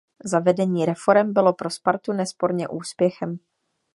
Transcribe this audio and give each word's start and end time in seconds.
Zavedení 0.23 0.85
reforem 0.85 1.33
bylo 1.33 1.53
pro 1.53 1.69
Spartu 1.69 2.13
nesporně 2.13 2.67
úspěchem. 2.67 3.39